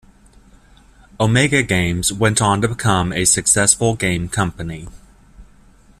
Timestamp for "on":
2.41-2.59